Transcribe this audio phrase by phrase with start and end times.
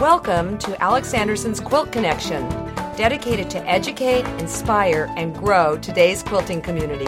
[0.00, 2.48] Welcome to Alex Anderson's Quilt Connection,
[2.96, 7.04] dedicated to educate, inspire, and grow today's quilting community.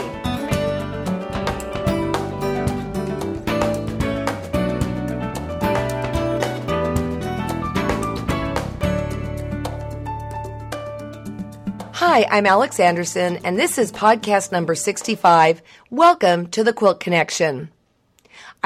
[11.93, 15.61] Hi, I'm Alex Anderson, and this is podcast number 65.
[15.91, 17.69] Welcome to the Quilt Connection.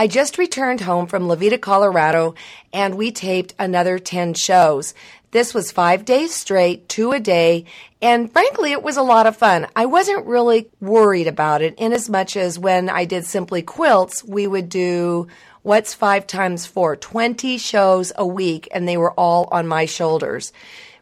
[0.00, 2.34] I just returned home from La Veta, Colorado,
[2.72, 4.94] and we taped another 10 shows.
[5.30, 7.66] This was five days straight, two a day,
[8.00, 9.66] and frankly, it was a lot of fun.
[9.76, 14.24] I wasn't really worried about it in as much as when I did Simply Quilts,
[14.24, 15.28] we would do
[15.60, 16.96] what's five times four?
[16.96, 20.50] 20 shows a week, and they were all on my shoulders.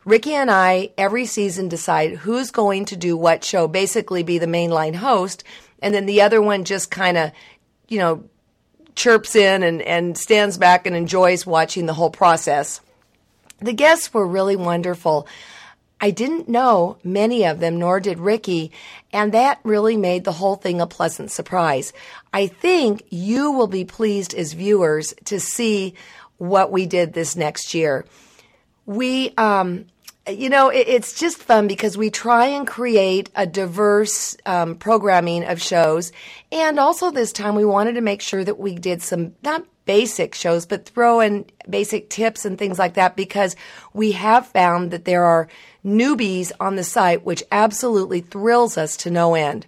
[0.05, 4.47] Ricky and I, every season, decide who's going to do what show, basically be the
[4.47, 5.45] mainline host,
[5.81, 7.31] and then the other one just kind of,
[7.87, 8.25] you know,
[8.99, 12.81] chirps in and, and stands back and enjoys watching the whole process.
[13.61, 15.27] The guests were really wonderful.
[16.01, 18.71] I didn't know many of them, nor did Ricky,
[19.13, 21.93] and that really made the whole thing a pleasant surprise.
[22.33, 25.95] I think you will be pleased as viewers to see
[26.37, 28.05] what we did this next year.
[28.87, 29.87] We, um,
[30.31, 35.45] you know, it, it's just fun because we try and create a diverse um, programming
[35.45, 36.13] of shows.
[36.53, 40.35] And also this time we wanted to make sure that we did some, not basic
[40.35, 43.57] shows, but throw in basic tips and things like that because
[43.95, 45.49] we have found that there are
[45.85, 49.67] newbies on the site, which absolutely thrills us to no end.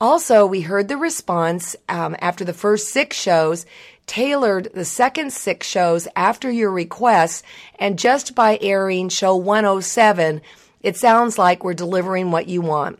[0.00, 3.64] Also, we heard the response um, after the first six shows
[4.06, 7.42] tailored the second six shows after your requests,
[7.78, 10.40] and just by airing show 107,
[10.82, 12.98] it sounds like we're delivering what you want.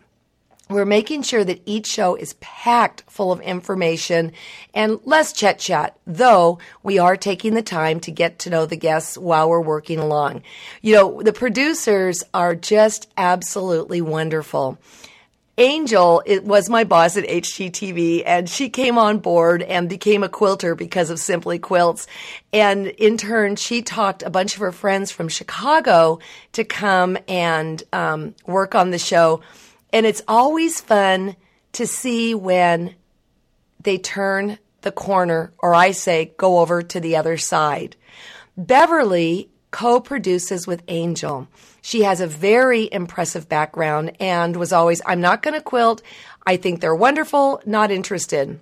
[0.70, 4.32] We're making sure that each show is packed full of information
[4.72, 8.76] and less chat chat, though we are taking the time to get to know the
[8.76, 10.42] guests while we're working along.
[10.80, 14.78] You know, the producers are just absolutely wonderful.
[15.56, 20.28] Angel it was my boss at HGTV and she came on board and became a
[20.28, 22.08] quilter because of Simply Quilts.
[22.52, 26.18] And in turn, she talked a bunch of her friends from Chicago
[26.52, 29.42] to come and um, work on the show.
[29.92, 31.36] And it's always fun
[31.74, 32.96] to see when
[33.80, 37.94] they turn the corner or I say go over to the other side.
[38.56, 41.48] Beverly co-produces with Angel.
[41.82, 46.00] She has a very impressive background and was always, I'm not going to quilt.
[46.46, 48.60] I think they're wonderful, not interested.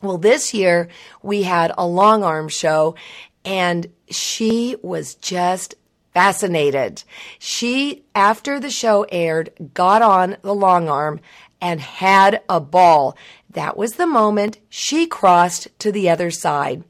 [0.00, 0.88] Well, this year
[1.22, 2.94] we had a long arm show
[3.44, 5.74] and she was just
[6.14, 7.04] fascinated.
[7.38, 11.20] She, after the show aired, got on the long arm
[11.60, 13.18] and had a ball.
[13.50, 16.84] That was the moment she crossed to the other side.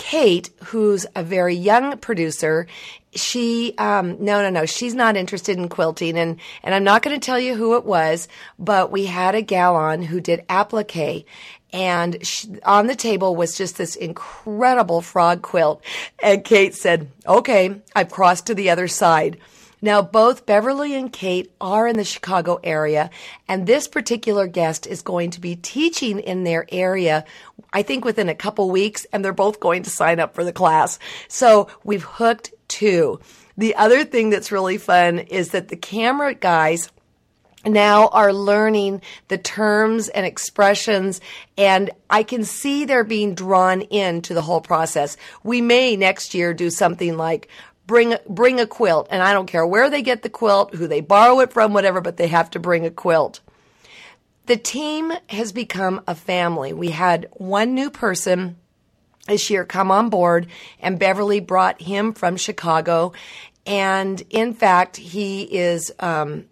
[0.00, 2.66] Kate, who's a very young producer,
[3.14, 7.20] she um, no no no she's not interested in quilting and and I'm not going
[7.20, 8.26] to tell you who it was
[8.58, 11.26] but we had a gal on who did applique
[11.72, 15.82] and she, on the table was just this incredible frog quilt
[16.22, 19.38] and Kate said okay I've crossed to the other side
[19.82, 23.10] now, both Beverly and Kate are in the Chicago area,
[23.48, 27.24] and this particular guest is going to be teaching in their area,
[27.72, 30.52] I think within a couple weeks, and they're both going to sign up for the
[30.52, 30.98] class.
[31.28, 33.20] So we've hooked two.
[33.56, 36.90] The other thing that's really fun is that the camera guys,
[37.66, 41.20] now are learning the terms and expressions
[41.58, 45.18] and I can see they're being drawn into the whole process.
[45.42, 47.48] We may next year do something like
[47.90, 51.00] bring bring a quilt, and I don't care where they get the quilt, who they
[51.00, 53.40] borrow it from, whatever, but they have to bring a quilt.
[54.46, 56.72] The team has become a family.
[56.72, 58.56] We had one new person
[59.26, 60.46] this year come on board,
[60.78, 63.12] and Beverly brought him from Chicago.
[63.66, 66.44] And in fact, he is um,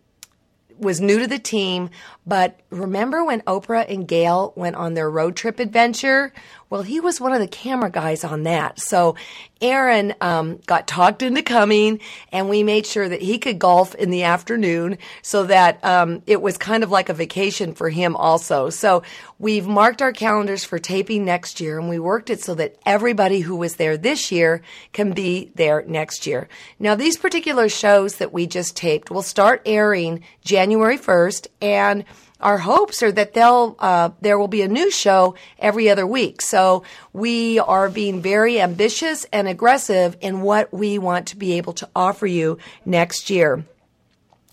[0.77, 1.91] was new to the team.
[2.29, 6.31] But remember when Oprah and Gayle went on their road trip adventure?
[6.69, 8.79] Well, he was one of the camera guys on that.
[8.79, 9.17] So
[9.63, 14.11] Aaron um, got talked into coming, and we made sure that he could golf in
[14.11, 18.69] the afternoon so that um, it was kind of like a vacation for him also.
[18.69, 19.03] So
[19.39, 23.41] we've marked our calendars for taping next year, and we worked it so that everybody
[23.41, 24.61] who was there this year
[24.93, 26.49] can be there next year.
[26.79, 32.05] Now, these particular shows that we just taped will start airing January 1st, and
[32.41, 36.41] our hopes are that they'll uh, there will be a new show every other week.
[36.41, 41.73] So we are being very ambitious and aggressive in what we want to be able
[41.75, 43.65] to offer you next year.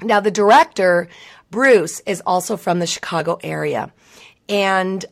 [0.02, 1.08] Now, the director
[1.52, 3.94] Bruce is also from the Chicago area,
[4.50, 5.06] and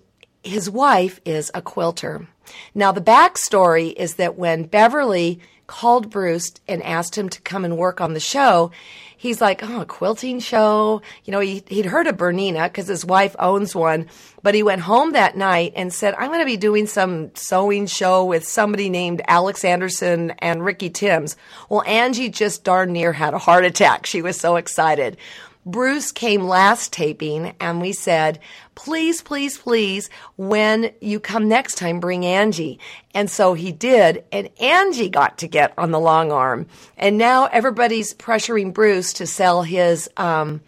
[0.43, 2.27] his wife is a quilter.
[2.75, 7.77] Now, the backstory is that when Beverly called Bruce and asked him to come and
[7.77, 8.71] work on the show,
[9.17, 11.01] he's like, oh, a quilting show.
[11.23, 14.07] You know, he, he'd heard of Bernina because his wife owns one,
[14.43, 17.87] but he went home that night and said, I'm going to be doing some sewing
[17.87, 21.37] show with somebody named Alex Anderson and Ricky Tims.
[21.69, 24.05] Well, Angie just darn near had a heart attack.
[24.05, 25.17] She was so excited.
[25.65, 28.39] Bruce came last taping and we said,
[28.75, 32.79] please, please, please, when you come next time, bring Angie.
[33.13, 34.25] And so he did.
[34.31, 36.67] And Angie got to get on the long arm.
[36.97, 40.61] And now everybody's pressuring Bruce to sell his, um,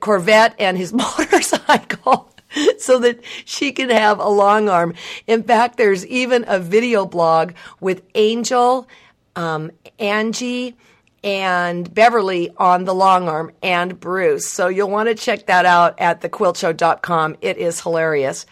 [0.00, 2.28] Corvette and his motorcycle.
[2.78, 4.94] so that she can have a long arm.
[5.26, 8.88] In fact, there's even a video blog with Angel,
[9.36, 10.76] um, Angie,
[11.24, 14.48] and Beverly on the long arm and Bruce.
[14.48, 17.36] So you'll want to check that out at thequiltshow.com.
[17.40, 18.46] It is hilarious.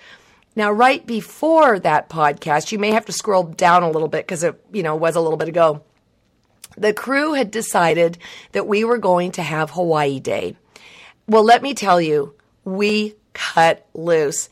[0.56, 4.42] Now, right before that podcast, you may have to scroll down a little bit because
[4.42, 5.82] it, you know, was a little bit ago.
[6.76, 8.18] The crew had decided
[8.52, 10.56] that we were going to have Hawaii Day.
[11.26, 12.34] Well, let me tell you,
[12.64, 14.48] we cut loose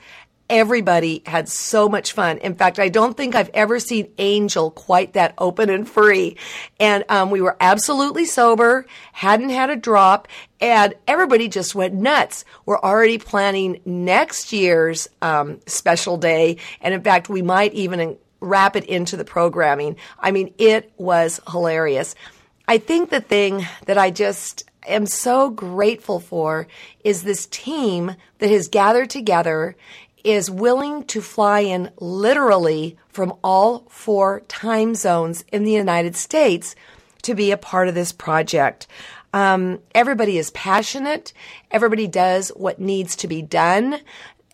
[0.51, 2.39] everybody had so much fun.
[2.39, 6.37] In fact, I don't think I've ever seen Angel quite that open and free.
[6.81, 10.29] And um, we were absolutely sober, hadn't had a drop,
[10.61, 12.45] and everybody just went nuts.
[12.67, 16.57] We're already planning next year's um, special day.
[16.81, 19.97] And in fact, we might even wrap it into the programming.
[20.19, 22.15] I mean, it was hilarious.
[22.67, 26.67] I think the thing that I just am so grateful for
[27.05, 29.77] is this team that has gathered together
[30.29, 36.75] is willing to fly in literally from all four time zones in the United States
[37.23, 38.87] to be a part of this project.
[39.33, 41.33] Um, everybody is passionate.
[41.71, 44.01] Everybody does what needs to be done.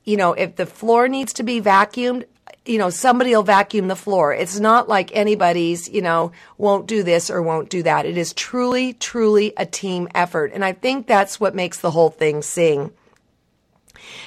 [0.05, 2.25] You know, if the floor needs to be vacuumed,
[2.67, 4.33] you know, somebody will vacuum the floor.
[4.33, 8.07] It's not like anybody's, you know, won't do this or won't do that.
[8.07, 10.53] It is truly, truly a team effort.
[10.55, 12.93] And I think that's what makes the whole thing sing.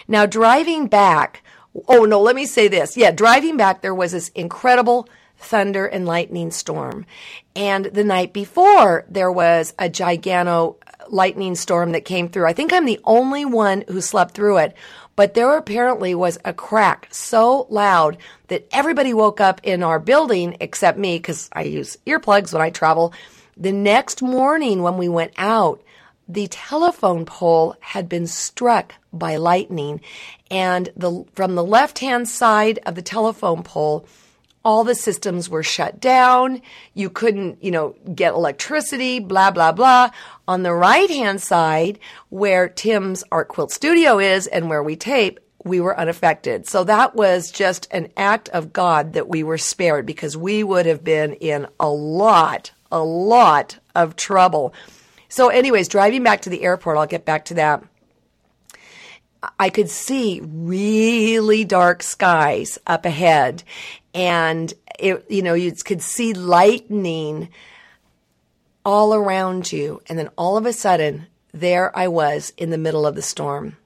[0.08, 1.44] Now, driving back,
[1.88, 2.98] oh no, let me say this.
[2.98, 7.06] Yeah, driving back, there was this incredible thunder and lightning storm.
[7.56, 12.48] And the night before, there was a gigano uh, lightning storm that came through.
[12.48, 14.76] I think I'm the only one who slept through it,
[15.16, 18.18] but there apparently was a crack so loud
[18.48, 22.70] that everybody woke up in our building except me because I use earplugs when I
[22.70, 23.14] travel.
[23.56, 25.82] The next morning when we went out,
[26.28, 30.02] the telephone pole had been struck by lightning
[30.52, 34.06] and the from the left-hand side of the telephone pole
[34.66, 36.62] all the systems were shut down
[36.94, 40.10] you couldn't you know get electricity blah blah blah
[40.48, 41.98] on the right-hand side
[42.30, 46.68] where Tims' art quilt studio is and where we tape we were unaffected.
[46.68, 50.86] So that was just an act of God that we were spared because we would
[50.86, 54.74] have been in a lot, a lot of trouble.
[55.30, 57.84] So, anyways, driving back to the airport, I'll get back to that.
[59.60, 63.64] I could see really dark skies up ahead,
[64.14, 67.50] and it, you know, you could see lightning
[68.84, 70.02] all around you.
[70.08, 73.78] And then all of a sudden, there I was in the middle of the storm.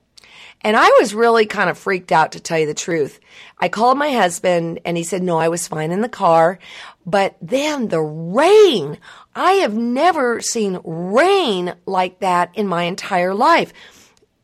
[0.64, 3.20] And I was really kind of freaked out to tell you the truth.
[3.58, 6.60] I called my husband and he said, no, I was fine in the car.
[7.06, 9.00] But then the rain,
[9.36, 13.74] I have never seen rain like that in my entire life.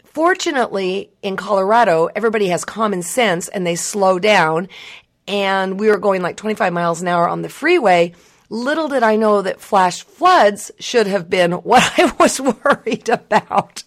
[0.03, 4.69] Fortunately, in Colorado, everybody has common sense and they slow down.
[5.27, 8.13] And we were going like 25 miles an hour on the freeway.
[8.49, 13.83] Little did I know that flash floods should have been what I was worried about.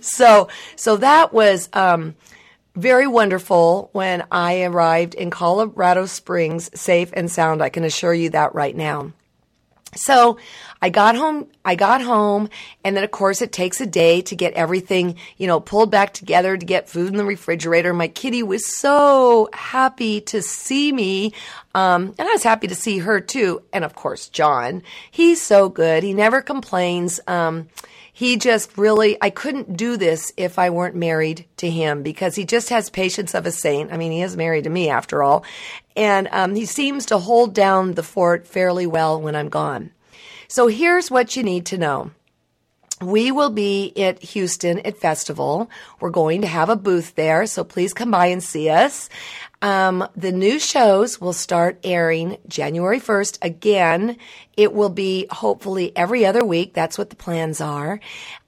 [0.00, 2.14] So, so that was, um,
[2.76, 7.60] very wonderful when I arrived in Colorado Springs safe and sound.
[7.60, 9.12] I can assure you that right now.
[9.94, 10.38] So
[10.80, 12.50] I got home, I got home,
[12.84, 16.12] and then of course it takes a day to get everything, you know, pulled back
[16.12, 17.92] together to get food in the refrigerator.
[17.92, 21.32] My kitty was so happy to see me.
[21.74, 23.62] Um, and I was happy to see her too.
[23.72, 26.02] And of course, John, he's so good.
[26.02, 27.20] He never complains.
[27.26, 27.68] Um,
[28.18, 32.44] he just really, I couldn't do this if I weren't married to him because he
[32.44, 33.92] just has patience of a saint.
[33.92, 35.44] I mean, he is married to me after all.
[35.94, 39.92] And um, he seems to hold down the fort fairly well when I'm gone.
[40.48, 42.10] So here's what you need to know.
[43.00, 45.70] We will be at Houston at Festival.
[46.00, 49.08] We're going to have a booth there, so please come by and see us.
[49.62, 53.38] Um, the new shows will start airing January 1st.
[53.42, 54.16] Again,
[54.56, 56.74] it will be hopefully every other week.
[56.74, 58.00] That's what the plans are.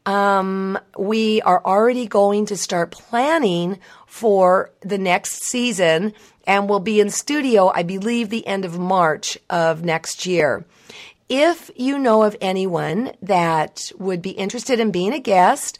[0.07, 6.14] Um, we are already going to start planning for the next season
[6.47, 10.64] and we'll be in studio, I believe, the end of March of next year.
[11.33, 15.79] If you know of anyone that would be interested in being a guest,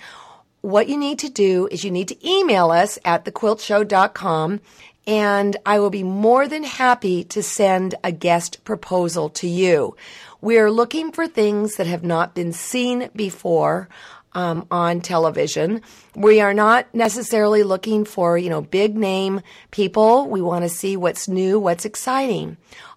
[0.61, 4.61] what you need to do is you need to email us at thequiltshow.com
[5.09, 9.97] and I will be more than happy to send a guest proposal to you.
[10.41, 13.89] We are looking for things that have not been seen before
[14.35, 15.83] um, on television.
[16.15, 19.41] We are not necessarily looking for, you know, big name
[19.73, 20.29] people.
[20.29, 22.57] We want to see what's new, what's exciting.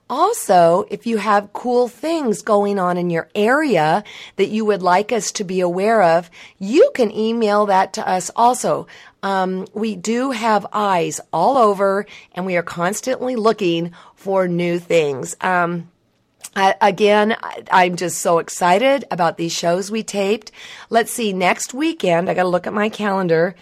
[0.10, 4.04] Also, if you have cool things going on in your area
[4.36, 6.30] that you would like us to be aware of,
[6.60, 8.86] you can email that to us also.
[9.24, 15.36] Um, we do have eyes all over and we are constantly looking for new things.
[15.40, 15.90] Um,
[16.56, 17.36] uh, again,
[17.72, 20.52] I, am just so excited about these shows we taped.
[20.90, 23.56] Let's see, next weekend, I got to look at my calendar.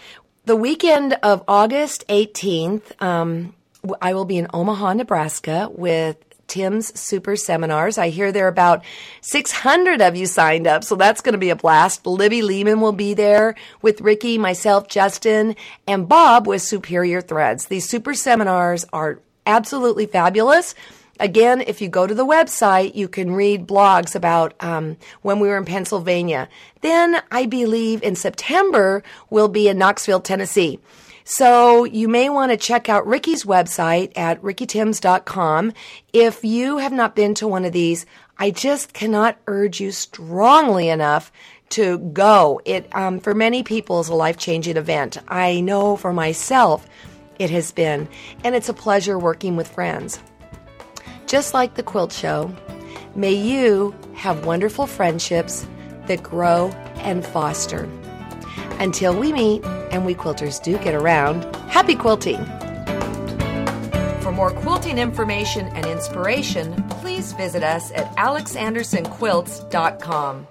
[0.44, 3.54] The weekend of August 18th, um,
[4.02, 6.16] I will be in Omaha, Nebraska with
[6.52, 7.96] Tims' Super Seminars.
[7.96, 8.84] I hear there are about
[9.22, 12.06] 600 of you signed up, so that's going to be a blast.
[12.06, 15.56] Libby Lehman will be there with Ricky, myself, Justin,
[15.86, 17.66] and Bob with Superior Threads.
[17.66, 20.74] These Super Seminars are absolutely fabulous.
[21.18, 25.48] Again, if you go to the website, you can read blogs about um, when we
[25.48, 26.50] were in Pennsylvania.
[26.82, 30.80] Then I believe in September we'll be in Knoxville, Tennessee.
[31.24, 35.72] So you may want to check out Ricky's website at rickytims.com.
[36.12, 38.06] If you have not been to one of these,
[38.38, 41.30] I just cannot urge you strongly enough
[41.70, 42.60] to go.
[42.64, 45.18] It, um, for many people, is a life changing event.
[45.28, 46.86] I know for myself
[47.38, 48.08] it has been,
[48.44, 50.18] and it's a pleasure working with friends.
[51.26, 52.54] Just like the quilt show,
[53.14, 55.66] may you have wonderful friendships
[56.06, 57.88] that grow and foster.
[58.82, 62.44] Until we meet, and we quilters do get around, happy quilting!
[64.22, 70.48] For more quilting information and inspiration, please visit us at alexandersonquilts.com.